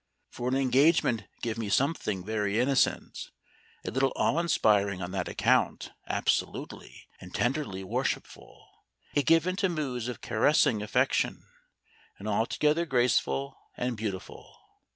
For 0.31 0.49
an 0.49 0.55
engagement 0.55 1.25
give 1.43 1.59
me 1.59 1.69
something 1.69 2.25
very 2.25 2.59
innocent, 2.59 3.29
a 3.85 3.91
little 3.91 4.11
awe 4.15 4.39
inspiring 4.39 4.99
on 4.99 5.11
that 5.11 5.27
account, 5.27 5.91
absolutely 6.07 7.07
and 7.19 7.35
tenderly 7.35 7.83
worshipful, 7.83 8.67
yet 9.13 9.27
given 9.27 9.55
to 9.57 9.69
moods 9.69 10.07
of 10.07 10.19
caressing 10.21 10.81
affection, 10.81 11.45
and 12.17 12.27
altogether 12.27 12.87
graceful 12.87 13.55
and 13.77 13.95
beautiful. 13.95 14.57